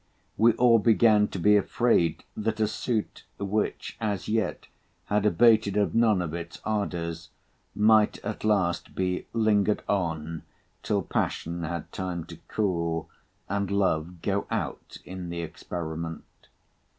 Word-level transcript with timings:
We 0.35 0.53
all 0.53 0.79
began 0.79 1.27
to 1.27 1.37
be 1.37 1.55
afraid 1.57 2.23
that 2.35 2.59
a 2.59 2.67
suit, 2.67 3.23
which 3.37 3.97
as 4.01 4.27
yet 4.27 4.65
had 5.05 5.27
abated 5.27 5.77
of 5.77 5.93
none 5.93 6.23
of 6.23 6.33
its 6.33 6.59
ardours, 6.65 7.29
might 7.75 8.17
at 8.25 8.43
last 8.43 8.95
be 8.95 9.27
lingered 9.31 9.83
on, 9.87 10.41
till 10.81 11.03
passion 11.03 11.61
had 11.61 11.91
time 11.91 12.23
to 12.25 12.37
cool, 12.47 13.11
and 13.47 13.69
love 13.69 14.23
go 14.23 14.47
out 14.49 14.97
in 15.05 15.29
the 15.29 15.41
experiment. 15.41 16.23